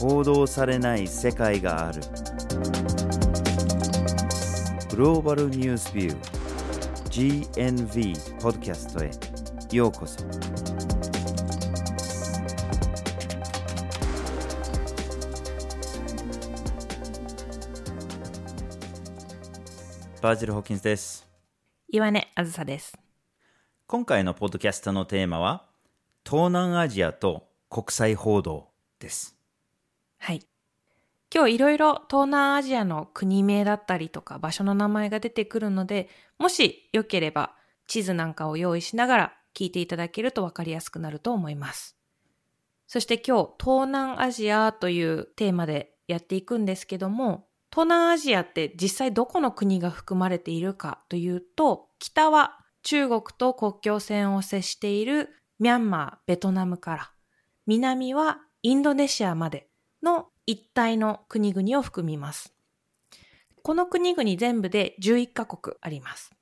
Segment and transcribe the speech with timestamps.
[0.00, 2.00] 報道されない世界がある。
[4.88, 9.10] グローバルニュースビュー GNV ポッドキャストへ。
[9.76, 10.24] ようこそ。
[20.22, 21.28] バージル・ホーキンスです。
[21.88, 22.96] 岩根あずさです。
[23.86, 25.66] 今回のポッドキャストのテーマは
[26.24, 29.39] 東南アジアと国際報道です
[30.22, 30.46] はい。
[31.34, 37.54] 今日いろいろ東南アジアの国名だったりとか場所の名前が出てくるので、もしよければ
[37.86, 41.96] 地図なんかを用意しながら聞いていただけるとわかりやすくなると思います。
[42.86, 57.10] そして今日東南アジアというテーマでやっていくんですけども、東南アジアって実際どこの国が含まれているかというと、北は中国と国境線を接しているミャンマー、ベトナムから、
[57.66, 59.69] 南はインドネシアまで
[60.02, 62.54] の一帯の国々を含みます。
[63.62, 66.32] この国々全部で11カ国あります。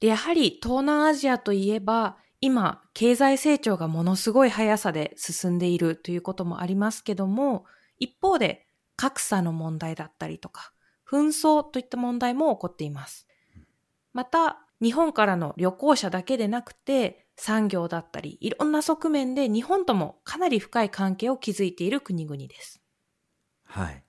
[0.00, 7.66] で、やはり東南アジアといえば、今、経済成長がものすごい速さで進んでいるということもありますけども、
[7.98, 10.72] 一方で格差の問題だったりとか、
[11.08, 13.26] 紛争といった問題も起こっています。
[14.12, 22.82] また、日本からの旅行者だけでなくて、産業だったり、いろんな側面で日本ともかなり深い関係を築いている国々です。
[23.64, 24.04] はい。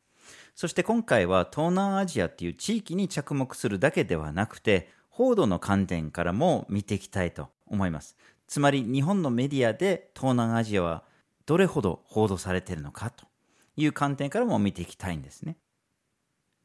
[0.55, 8.17] そして今回は東南アジアっていう地域に着目するだけではなくて報道の観点からも見ていきたいと思います。
[8.47, 11.05] つまり日本のメディアで東南アジアは
[11.45, 13.25] どれほど報道されているのかと
[13.77, 15.57] いう観点からも見ていきたいんですね。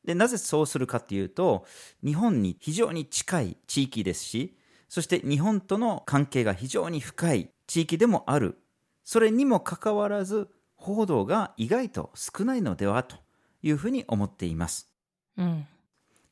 [0.05, 1.65] でなぜそうするかっていうと
[2.05, 4.57] 日本に非常に近い地域ですし
[4.89, 8.59] そして日本との関係が非常に深い地域でもある。
[9.05, 13.17] それにもかかわらず報道が意外と少ないのではと
[13.63, 14.91] いうふうに思っています。
[15.37, 15.67] うん。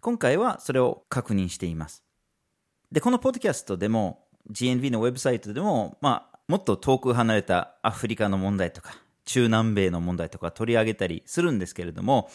[0.01, 2.05] 今回はそれを確認しています。
[2.93, 12.31] でこのポッドキャストでも GNV のウェブサイトでも、まあ、もっと遠く離れたアフリカの問題とか中南米の問題とか取り上げたりするんですけれども、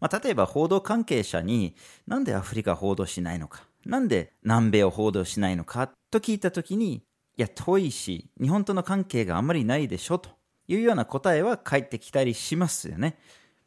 [0.00, 6.94] まあ、例えば報道関係者になんでアフリカ報道しないのかなんで南米を報道しないのかと聞いた時に
[7.36, 10.30] いや遠いし日本との関係があまりないでしょと
[10.68, 13.18] いうような答えは返ってきたりしますよね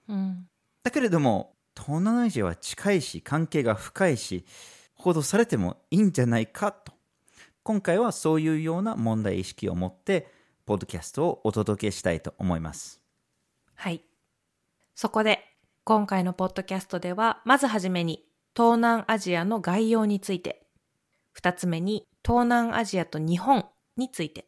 [0.08, 0.48] うん。
[0.84, 4.46] だけれども東南アジアは近いし関係が深いし
[4.96, 6.94] 報道されてもいいんじゃないかと
[7.64, 10.28] 今回はそういうような問題意識を持って
[10.66, 13.02] ポッドキャストをお届けしたいと思います
[13.78, 14.02] はい。
[14.96, 15.46] そこで、
[15.84, 18.26] 今回のポッドキャストでは、まずはじめに、
[18.58, 20.66] 東南アジアの概要について、
[21.32, 23.66] 二つ目に、東南アジアと日本
[23.98, 24.48] について、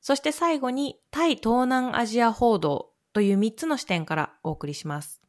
[0.00, 5.22] そして最後に、対東南アジア報道という三つの視点からお送りします。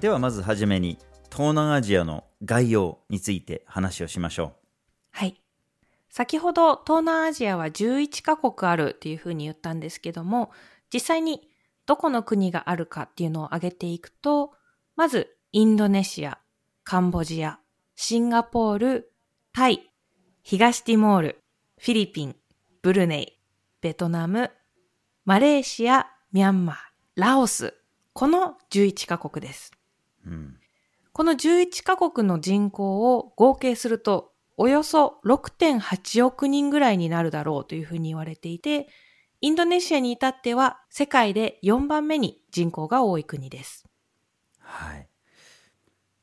[0.00, 0.98] ではまずはじめに
[1.30, 4.57] 東南アジアの概要について話をしましょはい。
[6.10, 10.50] 先ほど東南アジアは11カ国あるっていうふうに言ったんですけども、
[10.92, 11.48] 実際に
[11.86, 14.52] どこの国があるかっていうのを挙げていくと、
[14.96, 16.38] まずインドネシア、
[16.84, 17.58] カンボジア、
[17.94, 19.12] シンガポール、
[19.52, 19.90] タイ、
[20.42, 21.42] 東ティモール、
[21.78, 22.36] フィリピン、
[22.82, 23.38] ブルネイ、
[23.80, 24.50] ベトナム、
[25.24, 26.76] マレーシア、ミャンマー、
[27.16, 27.74] ラオス、
[28.12, 29.72] この11カ国です。
[30.26, 30.58] う、うん、
[31.12, 38.88] この11カ国の人口を合計すると、およそ6.8億人ぐらいになるだろうというふうに言われていて、
[39.40, 43.86] インドネシアに至っては世界で4番目に人口が多い国です。
[44.58, 45.08] はい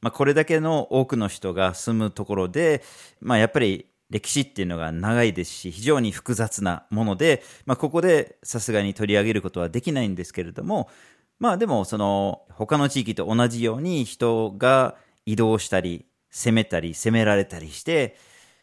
[0.02, 2.84] まあ、これだけの多くの人が住むところで、
[3.22, 10.90] まあ、やっぱり歴史っていうのが長いですし非常に複雑なもので、まあ、ここでさすがに取り上げることはできないんですけれども
[11.40, 14.96] まあでもその他の地域と同じように人が
[15.26, 16.06] 移動したり
[16.36, 18.18] 攻めたり攻められたりして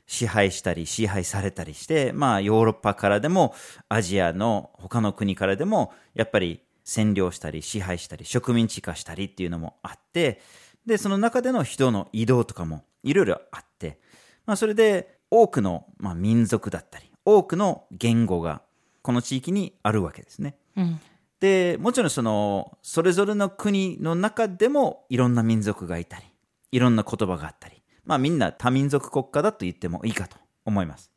[0.06, 3.54] 支配したり支配されたりしてまあヨーロッパからでも
[3.88, 10.42] アジアの他の国からでもやっぱり占領したり支配したり植民地化したりっていうのもあって
[10.84, 13.98] でその中での人の移動とかもいろいろあって、
[14.44, 18.60] まあ、それで多くの、まあ、民族だったり多くの言語が
[19.00, 20.56] この地域にあるわけですね。
[20.76, 21.00] うん。
[21.40, 26.24] でもちろんそのそれぞれの国の中でもいろんな民族がいたり
[26.72, 31.12] いろんな言葉があったり、まあ、みんな多民族国家だと言ってもいいかと思います。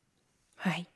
[0.56, 0.88] はい。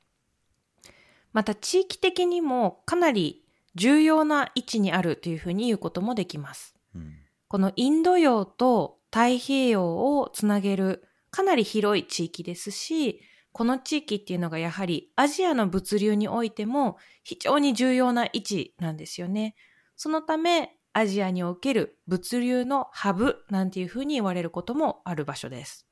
[1.34, 3.44] また地域的にもかなり
[3.76, 6.76] 重要な位置にあるというふうに言うこともできます。
[6.94, 7.16] うん
[7.50, 13.22] このインド洋と太平洋をつなげるかなり広い地域ですし、
[13.52, 19.56] この地域っていうのがやはりアジアの物流においても非常に重要な位置なんですよね。
[19.96, 25.88] そのためアジアにおける物流のハブなんていうふうに言われることもある場所です。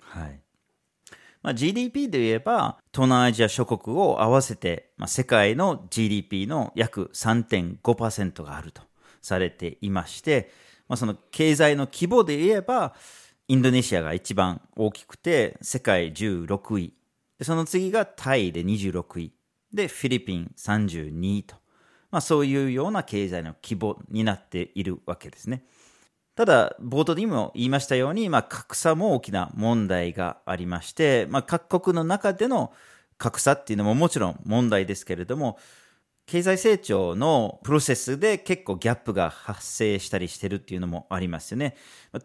[0.00, 0.40] はい。
[1.42, 8.82] まあ、GDP で言えば、東南アジア諸国を合わせて、まあ、世界の GDP の約3.5%があると
[9.22, 10.50] されていまして、
[10.88, 12.94] まあ、その経済の規模で言えば、
[13.46, 16.94] インドネシアが一番大きくて、世界16位。
[17.42, 19.32] その次がタイで26位。
[19.72, 21.56] で、フィリピン32位と。
[22.10, 25.64] まあ、そういうような経済の規模になっているわけですね。
[26.34, 32.72] ただ、冒頭にも言いましたように、まあ、格差も大きな問題がありまして、まあ、各国の中での
[33.16, 35.58] 格差っていうのももちろん問題ですけれども、
[36.26, 41.74] 経済成長のプロセスで結構ギャップが発生したりしてるっていうのもありますよね。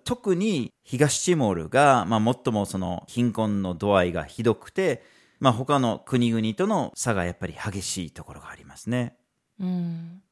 [0.03, 5.03] 特に東チモールが、まあ、最もその貧困の度合いがひどくて、
[5.39, 9.15] まあ、他の国々との差がやっぱり激しいところがありますね。
[9.59, 10.23] うん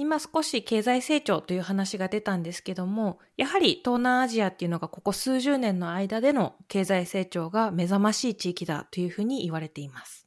[0.00, 10.26] 今少し経済成長という話が出たんですけども、やはり東南アジアっていうのがここ数十年の間での経済成長が目覚ましい地域だというふうに言われています。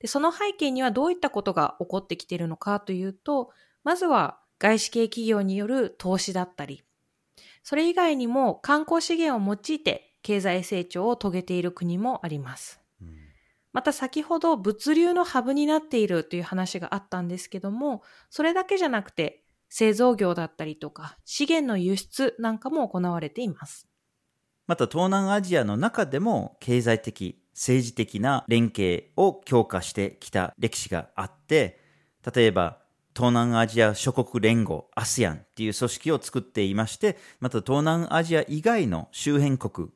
[0.00, 3.50] でその背景にはどういったことが起こってきているのかというと、
[3.84, 6.82] まずは外資系企業による投資だったり、
[7.62, 12.79] それ以外にも観光資源を用いて経済成長を遂げている国もあります。
[13.72, 23.88] また先ほど物流のハブになっているという話があったんですけども、それだけじゃなくて製造業だったりとか資源の輸出なんかも行われています。
[24.66, 31.80] また東南アジアの中でも経済的、政治的な連携を強化してきた歴史があって、
[32.34, 32.80] 例えば
[33.14, 39.88] 東南アジア諸国連合 ASEAN っていう組織を作っていまして、また東南アジア以外の周辺国、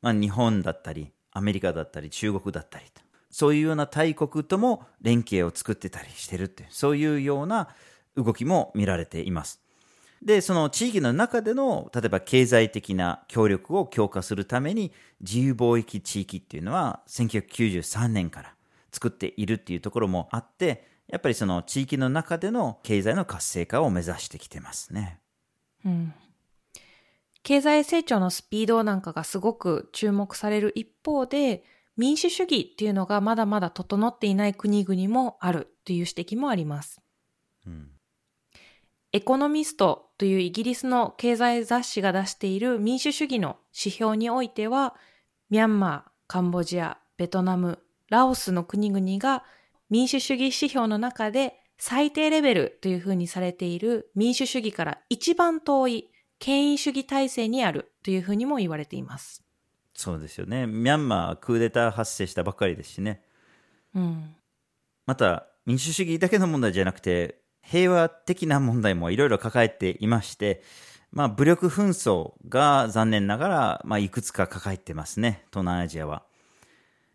[0.00, 3.02] まあ、日本だったり、アメリカだったり、中国だったりと、
[3.34, 7.68] そういうような大国とも連携を作ってたりしてるって、そういうような
[8.16, 9.60] 動きも見られています。
[10.22, 18.54] で、その地域の中での、例えば経済的な協力を強化するために、自由貿易地域っていうのは1993年から
[18.92, 25.18] 作っているっていうところもあって、やっぱりその地域の中での経済の活性化を目指してきてますね。
[25.84, 26.14] うん。
[27.42, 31.64] 経済成長のスピードなんかがすごく注目される一方で、
[31.96, 37.00] 民主主義っていうのがまだまだ整っていない国々もあるという指摘もあります。
[37.66, 37.90] うん、
[39.12, 44.94] エコノミストというイギリスの経済雑誌が出している民主主義の指標においては、
[45.50, 47.78] ミャンマー、カンボジア、ベトナム、
[48.10, 49.44] ラオスの国々が
[49.90, 59.44] 民主主義指標の中で最低レベルというふうにされている民主主義から一番遠い権威主義体制にあるというふうにも言われています。
[59.94, 60.66] そうですよね。
[60.66, 63.22] ミャンマークーデター発生したばっかりですしね。
[63.94, 64.34] うん。
[65.06, 70.62] また、民主主義だけの問題じゃなくて、平和的な問題もいろいろ抱えていまして、
[71.10, 76.24] まあ、武力紛争が残念ながら、まあ、いくつか抱えてますね、東南アジアは。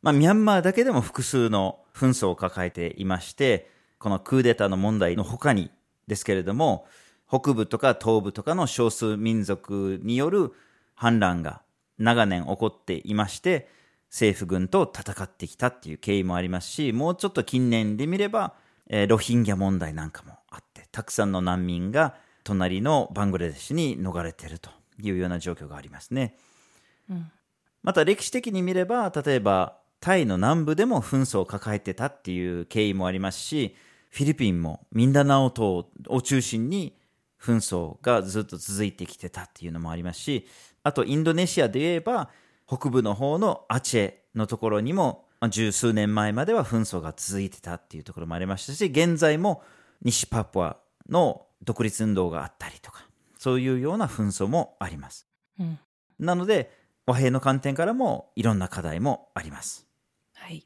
[0.02, 5.70] まあ、ミャンマーだけでも複数の紛争を抱えていまして、このクーデターの問題の他に
[6.08, 6.88] ですけれども、
[7.28, 10.54] 北部とか東部とかの少数民族による
[10.96, 11.62] 反乱が
[12.00, 13.70] 長年起こっていまして、
[14.10, 18.54] 政府軍と戦ってきたっていう経緯もありますし、もうちょっと近年で見れば、
[18.88, 26.36] えー、ロヒンギャ問題なんかもあって、たくさんの難民が隣のバングラデシュに逃れているというような状況がありますね。
[27.10, 27.32] うん、
[27.84, 33.76] また歴史的に見れば、例えばタイの南部でも紛争を抱えてたっていう経緯もありますし、
[34.10, 36.98] フィリピンもミンダナオ島を中心に
[37.40, 40.48] 紛争がずっと続いてきてたっていうのもありますし、
[40.84, 42.30] あとインドネシアで言えば、
[42.68, 49.64] 北部の方のアチェのところにも、十数年前までは紛争が続いてたっていうところもありましたし、現在も
[50.02, 50.78] 西パプア
[51.10, 53.06] の独立運動があったりとか、
[53.38, 55.28] そういうような紛争もあります。
[55.60, 55.80] うん、
[56.20, 59.88] なので、和平の観点からもいろんな課題もあります。
[60.36, 60.66] はい。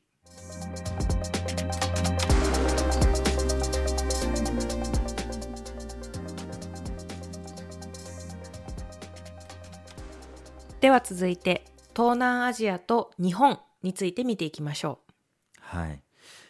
[10.84, 11.64] では続いて
[11.96, 15.14] 東南アジアと日本について見ていきましょう。
[15.62, 16.02] はい。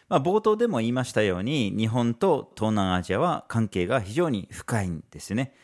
[0.08, 5.54] まあ、冒頭でも言いましたように日本と東南アジアは関係が非常に深いんですね。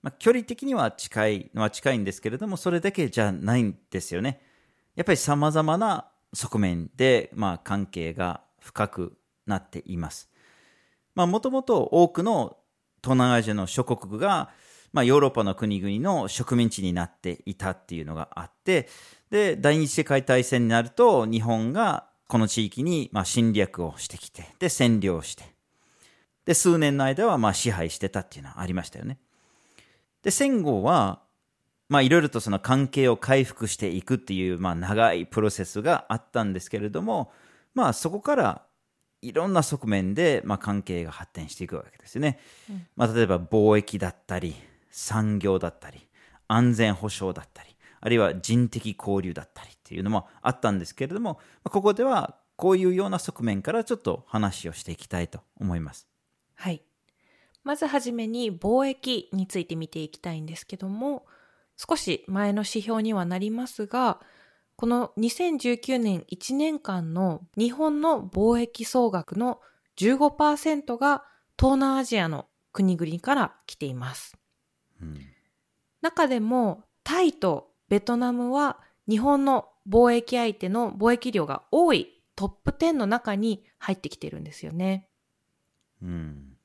[0.00, 4.42] まあ、距離的には近いのは近いんですけれどもそれだけじゃないんですよね。
[4.94, 10.30] やっぱりさまざまな側面で、まあ、関係が深くなっています。
[11.16, 12.58] もともと多くの
[13.02, 14.50] 東南アジアの諸国が、
[14.98, 18.88] まあ、ヨーロッパの国々の植民地になっていたっていうのがあって、
[19.30, 25.44] で、第二次世界大戦になると、日本がこの地域にまあ侵略をしてきて、で、占領して、
[26.46, 29.18] で、数年の間はまあ支配してたっていうのはありましたよね。
[30.24, 31.20] で、戦後は、
[31.88, 37.30] まあいろいろとその関係を回復していくっていう、まあ長いプロセスがあったんですけれども、
[37.72, 38.62] まあそこから
[39.22, 42.38] いろんな側面で、まあ、関係が発展していくわけですね。
[42.70, 44.54] うん、まあ、例えば貿易だったり、
[44.98, 46.08] 産業だったり、
[46.48, 56.08] 安全保障だったり、あるいは人的交流だったりっていうのもあったんですけれども、ここではこういうような側面からちょっと話をしていきたいと思います。
[56.56, 56.82] はい。
[57.62, 61.26] まずはじめに貿易について見ていきたいんですけども、
[61.76, 64.20] 少し前の指標にはなりますが、
[64.74, 69.60] この2019年1年間の日本の貿易総額の
[69.96, 71.24] 15%が
[71.56, 74.36] 東南アジアの国々から来ています。
[75.00, 75.18] うん、
[76.00, 78.78] 中でもタイとベトナムは
[79.08, 85.08] 日本の貿易相手の貿易量が多いトップ10の中に入ってきてるんですよね。
[86.02, 86.56] うん、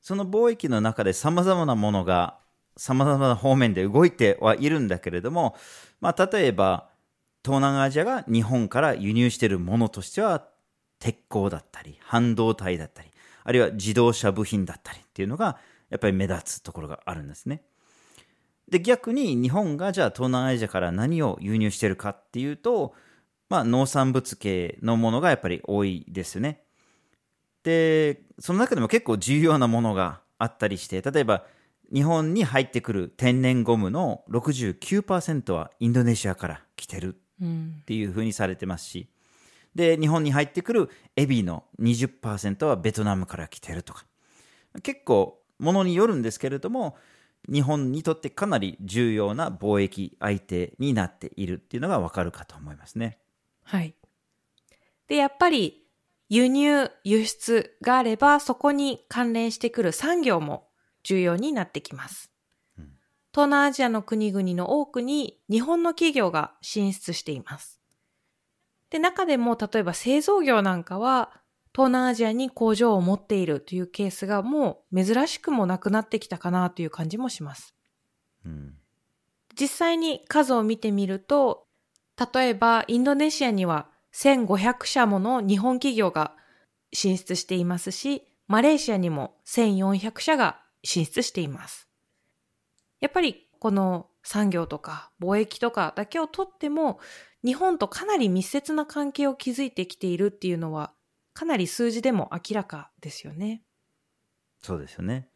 [0.00, 2.38] その貿易の中で様々なものが
[2.76, 5.56] 様々な方面で動いてはいるんだけれども、
[6.00, 6.88] まあ、例えば
[7.44, 10.46] 東南アジアが日本から輸入しているものとしては、
[10.98, 13.10] 鉄鋼だったり、半導体だったり、
[13.44, 15.58] あるいは自動車部品だったりっていうのが、
[15.90, 17.62] やっぱり目立つところがあるんですね。
[18.68, 22.94] で、逆に日本がじゃあ東南アジアから何を輸入してるかっていうと、
[23.48, 26.62] まあ農産物系のものがやっぱり多いですよね。
[27.62, 31.44] で、その中でも結構重要なものがあったりして、例えば
[31.92, 39.08] 日本に入ってくる天然ゴムの69%はインドネシアから来てるっていうふうにされてますし、
[39.74, 44.04] で、日本に入ってくるエビの20%はベトナムから来てるとか、
[44.82, 46.96] 結構ものによるんですけれども、
[47.50, 53.18] 日本にとってかなり重要な貿易相手になっているっていうのがわかるかと思いますね。
[53.62, 53.94] はい。
[55.06, 55.84] で、やっぱり
[56.28, 60.68] 輸入、輸出があれば、そこに関連してくる産業も
[61.02, 62.30] 重要になってきます。
[63.32, 67.80] 東南アジアの国々の多くに日本の企業が進出しています。
[68.90, 71.37] で、中でも例えば製造業なんかは
[71.74, 77.74] 東南アジアに工場を持っているというケースがもう珍しくもなくなってきたかなという感じもします。
[78.44, 78.74] うん、
[79.58, 81.66] 実際に数を見てみると、
[82.34, 86.34] 例えばインドネシアには1500社もの日本企業が
[86.92, 91.88] 進出していますし、マレーシアにも1400社が進出しています。
[93.00, 96.98] やっぱりこの産業とか貿易とかだけをとっても
[97.44, 100.92] 日本とかなり密接な関係を築いてきているっていうのは
[101.38, 103.62] かなり数字でも明らかですよね。
[104.60, 105.28] そうですよね。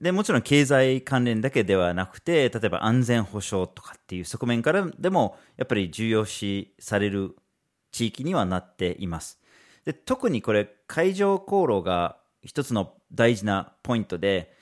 [0.00, 7.36] でもちろん経済関連だけではなくて例えば安全保障とかっていう側面からでもやっぱり重要視される
[7.92, 9.40] 地域にはなっています。
[9.84, 14.54] で特にこれ海上航路が一つの大事なポイントで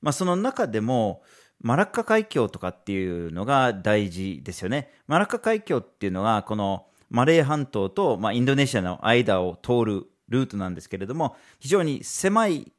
[0.00, 1.22] まあ、その中でも、
[1.60, 4.90] マラッカ海峡とかっていうのが大事ですよね。
[5.06, 12.72] マラッカ海峡っていうのは、このマレー半島と、まあ、インドネシアの間を通るルートなんですけれども、非常に狭い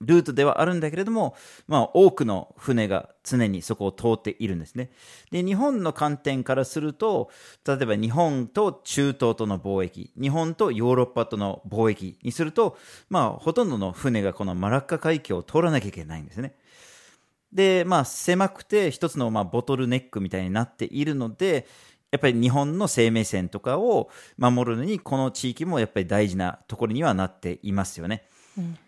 [0.00, 1.34] ルートではあるんだけれども、
[1.66, 4.90] まあ、多くの船が常にそこを通っているんですね。
[5.30, 7.30] で、日本の観点からすると、
[7.66, 12.78] 例えば日本と中東との貿易、日本とヨーロッパとの貿易にすると、
[13.10, 16.54] まあ、ほとんどの船がこのマラッカ海峡を通らなきゃいけないんですね。
[17.52, 21.66] で、まあ、狭くて一つのまボトルネックみたいになっているので、
[22.10, 28.26] やっぱり日本の生命線とかを守るのに、この地域もやっぱり大事なところにはなっていますよね。
[28.58, 28.78] うん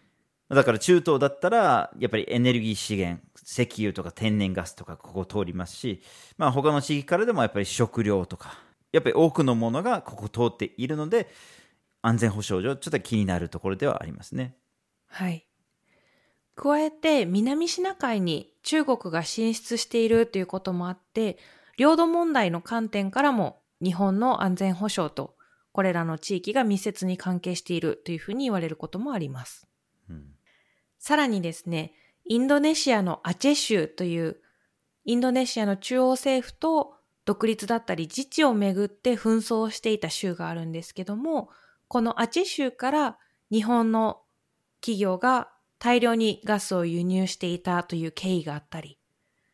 [0.54, 6.02] だから中東だったら、やっぱりエネルギー資源、石油とか天然ガスとかここ通りますし、
[6.36, 8.58] まあ他の地域からでもやっぱり食料とか、
[8.92, 11.32] やっぱり多くのものがここ通っているので、
[12.02, 14.54] 安全保障上ちょっと気になるところではありますね。
[15.06, 15.46] はい。
[16.54, 21.38] 加えて南シナ海に中国が進出しているということもあって、
[21.82, 25.34] 領土問題の観点からも日本の安全保障と
[25.72, 29.66] これらの地域が密接に関係しているというふうに言われることもあります。
[30.08, 30.26] うん
[31.00, 31.94] さらにですね、
[32.26, 34.36] インドネシアのアチェ州という、
[35.04, 41.50] インドネシアの中央政府と独立だったり自治をめぐって紛争していた州があるんですけども、
[41.88, 43.18] このアチェ州から
[43.50, 44.20] 日本の
[44.80, 49.00] 企業が大量にガスを輸入していたという経緯があったり、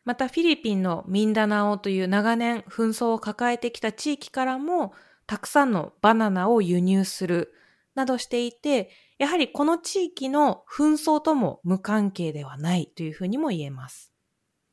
[0.09, 4.95] またフィリピンのミンダナオという長年紛争を抱えてきた地域からも
[5.27, 7.53] たくさんのバナナを輸入する
[7.95, 8.89] などしていて、
[9.19, 14.11] やはりこの地域の紛争とも無関係ではないというふうにも言えます。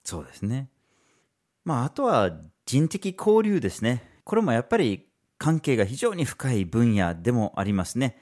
[0.05, 0.69] そうですね。
[1.65, 2.31] まあ、あとは
[2.65, 4.21] 人的交流ですね。
[4.23, 8.21] これもやっぱり関係が非常に深い分野でもありますね。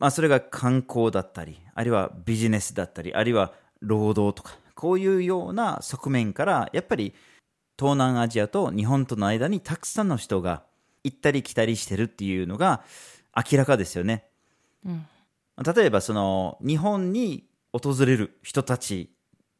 [0.00, 7.12] まあ、それが観光だったり、あるいはビジネスだったり、あるいは労働とか、こういうような側面から、やっぱり
[7.76, 10.62] 東南アジアと日本との間にたくさんの人が
[11.02, 12.84] 行ったり来たりしてるっていうのが
[13.34, 14.26] 明らかですよね。
[14.86, 15.04] うん。
[15.74, 19.10] 例えばその日本に訪れる人たち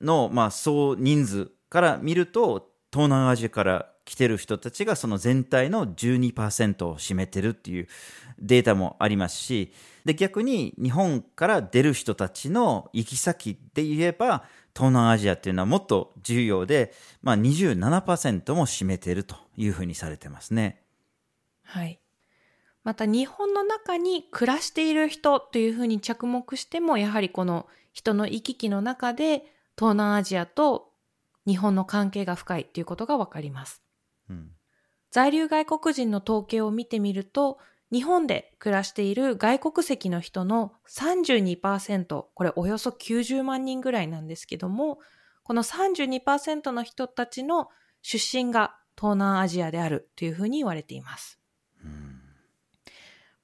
[0.00, 7.88] の、まあ、総人数から見ると東南アジアから来てる人たちがその全体の12%を占めてるっていう
[8.38, 9.72] データもありますし
[10.04, 14.44] で逆に日本から出る人たちの行き先で言えば
[14.78, 20.84] 東南アジアっていうのはもっと重要で、まあ、27%も占めてるというふうにされてますね。
[21.64, 22.00] はい。
[22.84, 29.42] また日本の中に暮らしている人というふうに着目しても、やはりこの人の行き来の中で
[29.76, 30.92] 東南アジアと
[31.44, 33.82] 日本の関係が深いということがわかります。
[34.30, 34.50] うん
[35.10, 37.58] 在留外国人の統計を見てみると、
[37.90, 44.98] 日本で暮らしている外国籍の人の32%、これおよそ90万人ぐらいなんですけども、
[45.42, 47.68] この32%の人たちの
[48.02, 51.38] 出身が東南アジアであるというふうに言われています。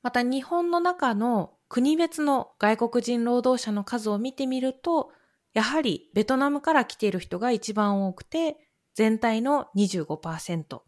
[0.03, 5.13] また日本の中の国別の外国人労働者の数を見てみると、
[5.55, 8.59] やはりベトナムから来ている人が一番多くて、
[8.95, 10.81] 全体の25%。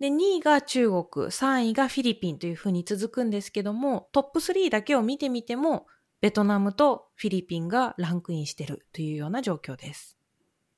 [0.00, 5.86] で、2位が中国、3位がフィリピンというふうに続くんですけども、トップ3だけを見てみても、
[6.22, 10.16] ベトナムとフィリピンがランクインしてるというような状況です。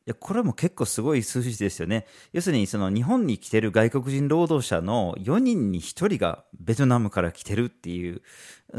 [0.04, 2.06] いやこれも結構すごい数字ですよね。
[2.32, 8.22] 要するにその日本に来てる外国人労働者の4人に1人がベトナムから来てるっていう、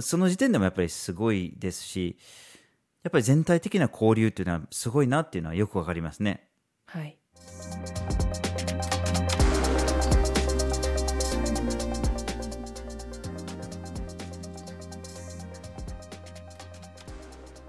[0.02, 2.18] その時点でもやっぱりすごいですし、
[3.04, 6.50] やっぱり全体的な交流っていうのはすごいなっていうのはよくわかりますね。
[6.86, 7.18] はい。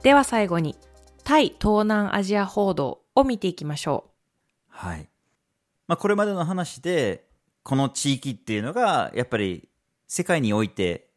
[0.04, 0.76] では最後に、
[1.24, 4.10] 対東南アジア報道を見ていきましょう
[4.68, 5.08] はい。
[5.86, 7.24] まあこれまでの話で、
[7.62, 9.66] この地域っていうのがやっぱり
[10.06, 11.08] 世界において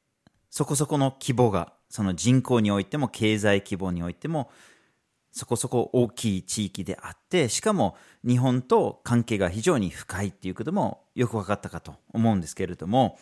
[0.50, 4.50] そこそこの規模が、その人口においても経済規模においても
[5.34, 13.20] そこそこ大きい地域であって、しかも日本と関係が非常に深いっていうこともよく分かったかと思うんですけれども、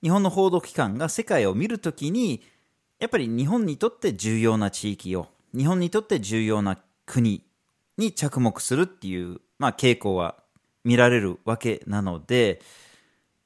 [0.00, 2.44] 日本の報道機関が世界を見るときに、
[3.00, 7.42] やっぱり日本にとって重要な地域を、日本にとって重要な国
[7.96, 10.36] に着目するっていう、まあ、傾向は
[10.84, 12.60] 見られるわけなので、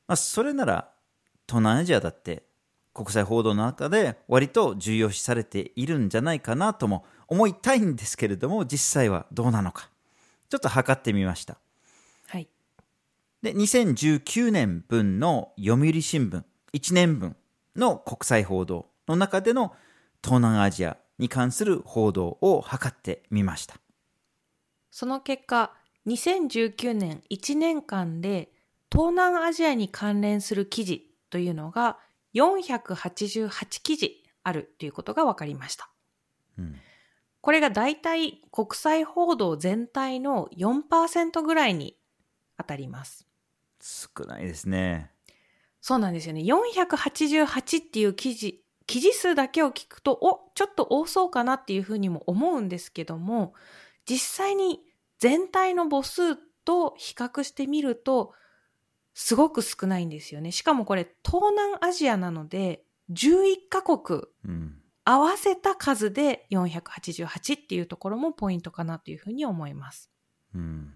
[0.06, 0.90] まあ、それなら
[1.48, 2.42] 東南アジアだって
[2.92, 9.88] 国際報道の中で割と重要視されているんじゃないかなとも思いたいんですけれども実際はどうなのか
[10.48, 11.56] ちょっと測ってみましたう。
[12.28, 12.48] はい。
[13.42, 17.36] で2019年分の読売新聞1年分
[17.76, 19.74] の国際報道の中での
[20.22, 23.76] 東南アジアに関する報道を測ってみました
[24.90, 25.72] その結果、
[26.06, 28.50] 2019年1年間で
[28.92, 31.98] 東南アジアに関連する記事というのが
[32.34, 35.90] 488記事あるということが分かりました。
[36.58, 36.76] うん
[37.44, 41.94] これが大体国際報道全体の4%ぐらいに
[42.56, 43.26] 当たります。
[43.82, 45.10] 少ないですね
[45.82, 46.40] そうなんですよね。
[46.40, 53.54] 488っていう記事、記事数だけを聞くと、お、ちょっと多そうかなっていうふうにも思うんですけども、
[54.06, 54.80] 実際に
[55.18, 58.32] 全体の母数と比較してみると、
[59.14, 60.50] すごく少ないんですよね。
[60.52, 70.10] しかもこれ東南アジアなので、11カ国うん合わせた数で488っていうところもポイントかなというふうに思います。
[70.54, 70.94] うん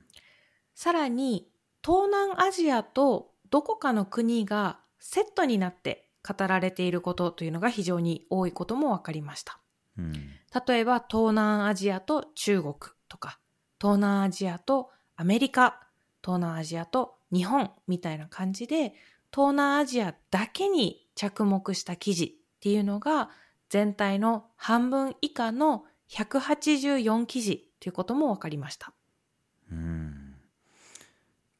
[0.74, 1.50] さらに、
[1.84, 9.60] 東南アジアとどこかの国がセットになって語られていることというのが非常に多いことも分かりました。
[9.98, 10.12] うん
[10.66, 12.74] 例えば、東南アジアと中国
[13.08, 13.38] とか、
[13.80, 15.82] 東南アジアとアメリカ、
[16.24, 18.94] 東南アジアと日本みたいな感じで、
[19.30, 23.28] 東南アジアだけに着目した記事っていうのが
[23.68, 28.94] 全体の半分以下の184記事ということも分かりました。
[29.70, 29.97] うん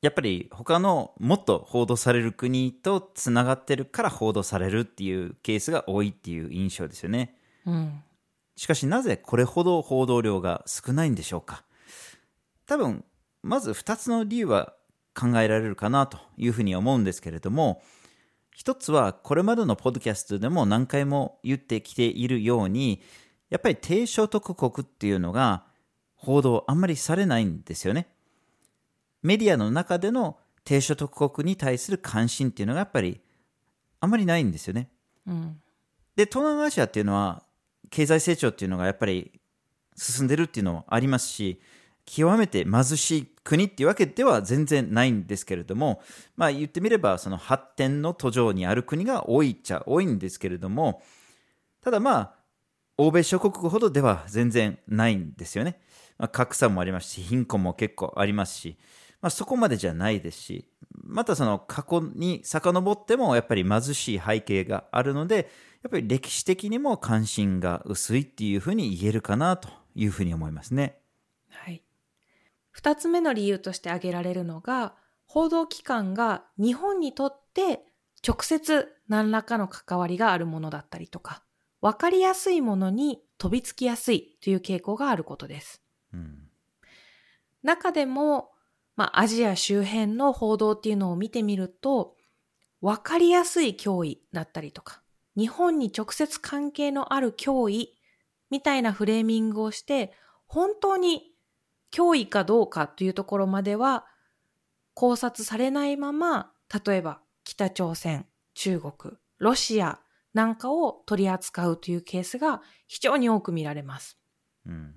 [0.01, 7.37] やっぱり他のもっと報道される国とつながってるから報道されるっていうケースが多いっていう印象ですよね。
[7.67, 8.03] うん。
[8.57, 11.65] しかしなぜこれほど報道量が少ないんでしょうか
[12.67, 13.05] 多分
[13.43, 14.75] まず2つの理由は
[15.15, 17.83] 考えられるかなというふうに思うんですけれども
[18.53, 23.01] 一つはこれまでのポッドキャストでも何回も言ってきているように
[23.49, 25.65] やっぱり低所得国っていうのが
[26.17, 28.09] 報道あんまりされないんですよね。
[29.22, 33.20] メディアの中での低所得国に対する関心っていうのがやっぱり
[34.00, 34.90] あんまりないんですよね。
[35.26, 35.61] うん。
[36.16, 37.42] で、東南アジアっていうのは
[37.90, 39.40] 経済成長っていうのがやっぱり
[39.96, 41.61] 進んでるっていうのもありますし、
[42.04, 46.02] 極めて貧しい国っていうわけでは全然ないんですけれども、
[46.37, 51.02] まあ言ってみればその発展の途上にある国が多いっちゃ多いんですけれども、
[51.83, 52.35] ただまあ、
[52.96, 55.81] 欧米諸国ほどでは全然ないんですよね。
[56.18, 58.76] まあ、格差もありますし、貧困も結構ありますし、
[59.20, 65.50] まあ、そこまでじゃないですし、またその過去に遡ってもやっぱり貧しい背景があるので、
[65.83, 70.98] やっぱり歴史的にも関心が薄いっていうふうに言えるかなというふうに思いますね。
[71.50, 71.83] はい。
[72.70, 74.94] 二つ目の理由として挙げられるのが、
[75.26, 77.85] 報道機関が日本にとって
[78.26, 81.42] 直接何らかの関わりがあるものだったりとか、
[81.81, 85.83] わかりやすいものに飛びつきやすいという傾向があることです。
[86.12, 86.48] うん。
[87.62, 88.50] 中でも、
[88.99, 92.17] まあ、アジア周辺の報道っていうのを見てみると、
[92.81, 95.03] わかりやすい脅威だったりとか、
[95.37, 97.95] 日本に直接関係のある脅威
[98.51, 100.13] みたいなフレーミングをして、
[100.49, 101.31] 本当に
[101.93, 104.05] 脅威かどうかというところまでは
[104.95, 106.51] 考察されないまま、
[106.85, 110.01] 例えば北朝鮮、中国、ロシア
[110.35, 114.19] なんかを取り扱うというケースが非常に多く見られます。
[114.67, 114.97] うん。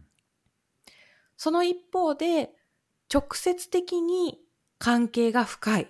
[1.38, 2.56] その一方で、
[3.13, 4.39] 直接的に
[4.78, 5.88] 関係が深い、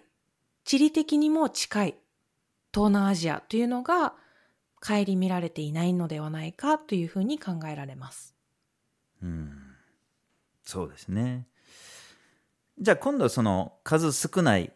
[0.64, 1.96] 地理的にも近い
[2.74, 4.14] 東南アジアというのが
[4.80, 8.36] 顧みられていないのではないかというふうに考えられます。
[9.22, 9.52] うん。
[10.64, 11.46] そうですね。
[12.80, 14.72] じゃあ今度その数少ない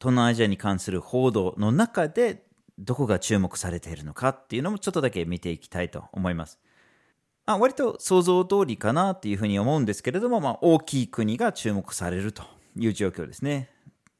[0.00, 2.44] 東南アジアに関する報道の中で
[2.78, 6.58] どこが注目されているのかっていうのもちょっとだけ見ていきたいと思います。
[7.48, 12.42] あ割と想像通りかなっていうふうに思うんですけれども、まあ、大きい国が注目されると
[12.76, 13.70] いう状況ですね。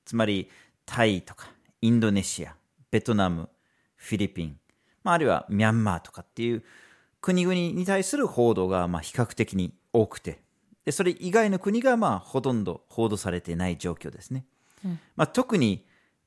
[0.07, 0.49] つまり
[0.87, 1.51] タイとか
[1.83, 2.55] インドネシア、
[2.91, 3.51] ベトナム、
[3.97, 4.57] フィリピン、
[5.05, 6.64] まあ、あるいはミャンマーとかっていう
[7.21, 10.41] 国々に対する報道がまあ比較的に多くて
[10.87, 14.47] でそれ以外の国がまあほとんど報道されていない状況ですね、
[14.83, 14.99] うん。
[15.17, 15.85] まあ、特に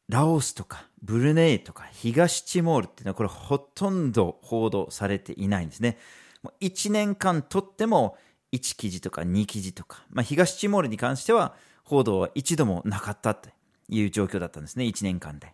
[0.07, 5.97] ラオスとかブルネイとか東チモールっていうのはこれほとんど報道されていないんですね
[6.43, 8.17] もう1年間とっても
[8.51, 13.49] 1記事とか2記事とか、まあ、東チモールに関しては報道は一度もなかったと
[13.89, 15.53] いう状況だったんですね1年間で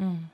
[0.00, 0.30] うん。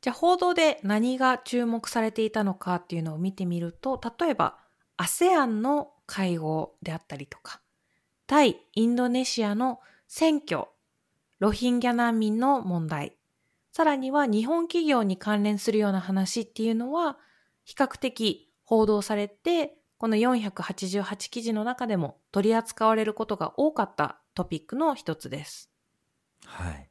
[0.00, 4.58] じゃあ報道で何が注目されていたのかっていうのを見てみると、例えば
[4.96, 7.60] ASEAN の会合であったりとか、
[8.26, 10.66] 対インドネシアの選挙、
[11.38, 13.16] ロヒンギャ難民の問題、
[13.72, 17.16] さらには日本企業に関連するような話っていうのは
[17.64, 25.70] 比較的報道されて、この488記事の中でも取り扱われることが多かったトピックの一つです。
[26.44, 26.88] はい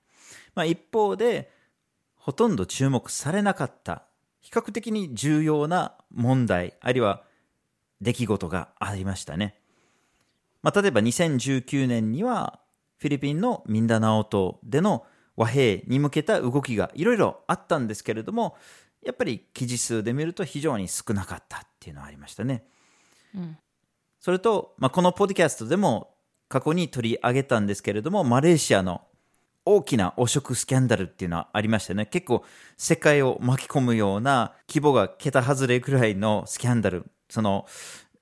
[0.56, 1.52] まあ、一方で
[2.16, 4.04] ほとんど注目されなかった
[4.42, 7.24] 比較的に重要な問題あるいは
[8.00, 9.56] 出来事がありましたね、
[10.62, 12.60] まあ、例えば2019年には
[12.98, 15.06] フィリピンのミンダナオ島での
[15.36, 18.56] 和平に向けた動きがいろいろあったんですけれども
[19.04, 22.64] やっぱり記事数で見ると非常に少なかったっていうのはありましたね
[23.36, 23.58] うん。
[24.20, 26.14] それと、まあ、このポッドキャストでも
[26.48, 29.02] 過去に取り上げたんですけれども、マレーシアの
[29.66, 32.06] 大きな汚職スキャンダルっていうのはありましたね。
[32.06, 32.44] 結構
[32.78, 37.06] 世界を巻き込むような規模が桁外れくらいのスキャンダル。
[37.30, 37.66] その、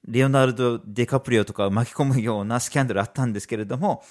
[0.07, 4.03] レオナルド・デカプリオとかを巻き込むようなスキャンダルあったんですけれども、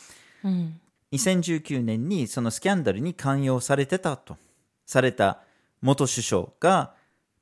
[0.44, 0.80] うん。
[1.12, 4.36] 2019年にそのスキャンダルに関与されてたと
[4.84, 5.40] された
[5.82, 6.94] 元首相が、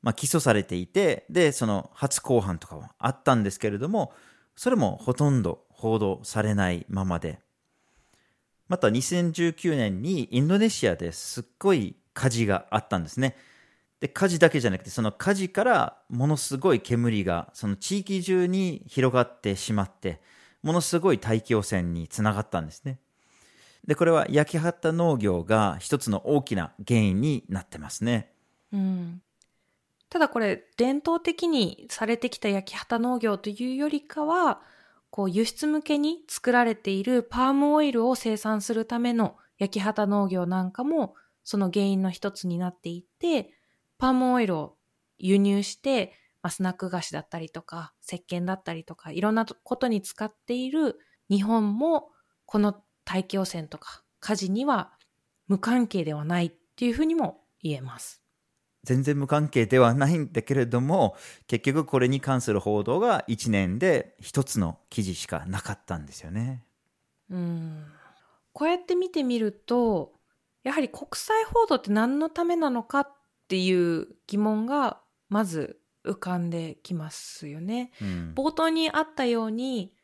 [0.02, 4.12] まあ、起訴されていてでその初公判とかはあったんですけれども
[4.54, 7.40] それもほとんど報道されないままで。
[8.68, 13.36] また2019年にインドネシアですっごい火事があったんですね。
[14.00, 20.20] で火事だけじゃなくてその火事からものすごい煙がその地域中に広がってしまって
[20.62, 22.98] ものすごい大気汚染につながったんですね。
[23.86, 28.32] でこれは焼き畑農業が一つの大きな原因になってますね
[28.72, 29.22] うん。
[30.08, 34.60] ただこれ、伝統的にされてきた焼き畑農業というよりかは、
[35.10, 43.50] こう輸出向けに作られているパームオイルを生産するための焼き畑農業なんかもその原因の一つになっていて、
[43.98, 44.76] パームオイルを
[45.18, 50.98] 輸入して、まあ、スナック菓子だったりとか、石鹸だったりとか、いろんなことに使っている
[51.30, 52.10] 日本も、
[52.44, 54.92] この大気汚染とか火事には
[55.48, 58.22] 無関係ではないっていうふうにも言えます。
[58.82, 61.16] 全然無関係ではないんだけれども
[61.48, 66.64] 結局これに関する報道が1年で一つの記事しかなかったんですよね。
[67.30, 67.84] うん
[68.52, 70.14] こうやって見てみると
[70.62, 73.08] やはり国際報道って何のためなのかっ
[73.48, 77.92] ていう疑問がまず浮かんできますよね。
[78.00, 79.94] うん冒頭にあったように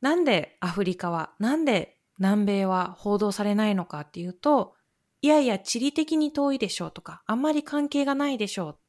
[0.00, 4.74] なんでアフリカはなんで南米は報道されないのかっていうと
[5.22, 8.80] いやいや地理的に遠いでしょうとかあんまり関係がないでしょうっ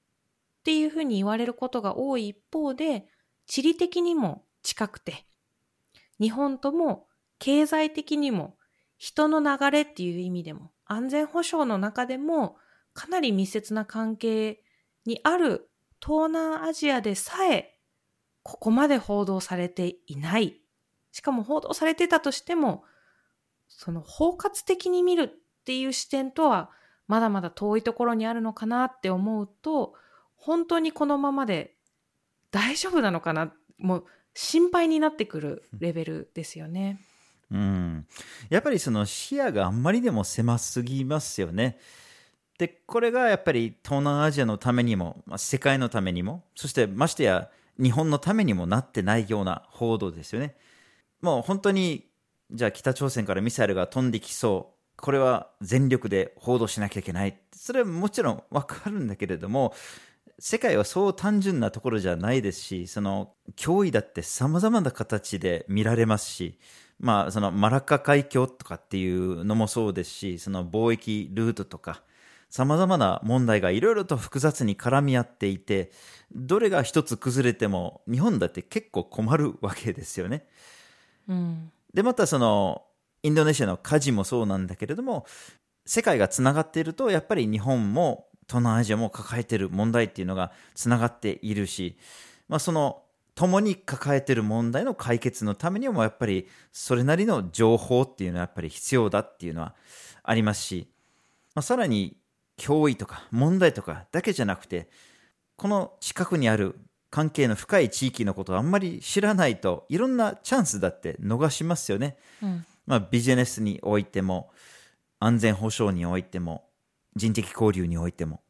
[0.63, 3.07] ていうふうに言われることが多い一方で
[3.47, 5.25] 地理的にも近くて
[6.19, 7.07] 日本とも
[7.39, 8.55] 経済的にも
[8.97, 12.57] 人の流れっていう意味でも安全保障の中でも
[12.93, 14.61] かなり密接な関係
[15.05, 17.71] にある東南アジアでさえ
[18.43, 20.59] ここまで報道されていない。
[21.11, 22.83] しかも報道されてたとしても、
[23.77, 26.69] その包括的に見るっていう視点とは
[27.07, 29.93] まだまだ遠いところにあるのかなって思うと、
[30.35, 31.75] 本当にこのままで
[32.51, 33.53] 大丈夫なのかな？
[33.77, 36.99] もう心配になってくるレベルですよね。
[37.51, 38.07] うん、
[38.49, 41.79] やっぱりその視野があんまりでも狭すぎますよね。
[42.57, 47.49] でこれがやっぱり東南アジアのためにも、まあ、世界のためにもそしてましてや
[47.81, 50.55] 日本のためにもなってないような報道ですよね。
[51.21, 52.10] もう本当に
[52.51, 59.73] じゃあ北朝鮮からミサイルが飛んできそうこれは全力で報道しなきゃいけないそれはもちろん分かるんだけれども
[60.37, 66.59] 世界はそう単純なところじゃないですしその脅威だってさまざまな形で見られますし
[67.01, 72.03] まあ、そのマラッカ海峡とかっていうのもそうですし、その貿易ルートとか、
[72.51, 75.91] さまざまな問題がいろいろと複雑に絡み合っていて、
[76.31, 80.45] どれが一つ崩れても、日本だって結構困るわけですよね。
[81.27, 81.71] うん。
[81.93, 82.83] で、またその、
[83.23, 85.25] インドネシアの火事もそうなんだけれども、
[85.85, 91.97] 世界がつながっていると、やっぱり日本も東南アジアも抱えている問題っていうのがつながっているし、
[92.49, 99.73] まあ、その共に抱えている問題の解決のためにもやっぱりそれなりの情報っていうのはやっぱり必要だっていうのは
[100.21, 100.89] ありますし、
[101.55, 102.17] まあ、さらに
[102.57, 104.89] 脅威とか問題とかだけじゃなくて
[105.55, 106.75] この近くにある
[107.11, 112.17] 関係の深い地域のことをあんまり知らないといろんなチャンスだって逃しますよね。
[112.41, 112.65] うん。
[112.87, 114.49] まあ、ビジネスにおいても
[115.19, 116.65] 安全保障においても
[117.15, 118.41] 人的交流においても、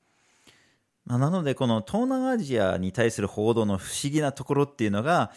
[1.06, 5.32] まあ、なのでこの東南アジアに対する報道の不思議なところっていうのが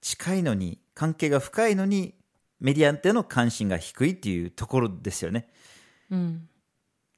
[0.00, 2.14] 近いのに関係が深いのに
[2.60, 5.48] メディアの関心が低いっていうところですよね
[6.10, 6.48] うん。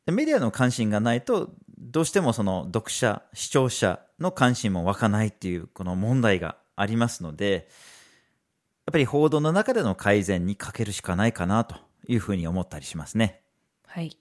[0.07, 7.69] でメディアの関心がないとどうしてもその読者視聴者の関心も湧かないっていうこの問題がありますので
[8.87, 11.77] やっぱり報道の中での改善に欠けるしかないかなと
[12.09, 13.43] いうふうに思ったりしますね。
[13.87, 14.19] はい。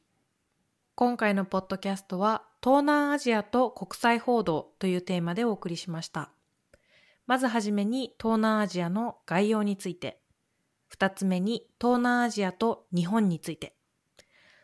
[0.94, 6.32] 今回のポッドキャストは東南アジアと国際報道というテーマでお送りしました。
[7.28, 10.20] まずはじめに東南アジアの概要について、
[10.88, 13.77] 二つ目に東南アジアと日本について、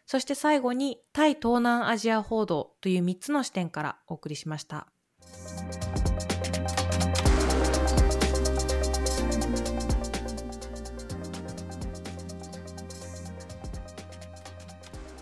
[0.05, 4.87] そして最後に対東南アジア報道という三つの視点からお送りしました。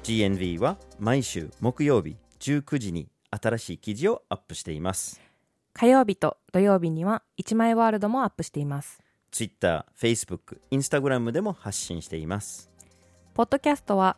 [0.03, 5.21] GNV は毎週木曜日19時に新しい記事をアップしています。
[5.73, 8.99] 火曜日と土曜日には一枚ワールドもアップしています。
[9.31, 12.69] Twitter、Facebook、Instagram でも発信しています。
[13.33, 14.17] ポッドキャストは